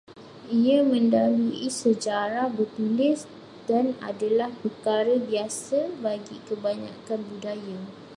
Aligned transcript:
Ia 0.65 0.79
mendahului 0.91 1.69
sejarah 1.81 2.47
bertulis 2.55 3.19
dan 3.69 3.85
adalah 4.09 4.49
perkara 4.65 5.13
biasa 5.27 5.79
bagi 6.03 6.37
kebanyakan 6.49 7.19
budaya 7.29 7.77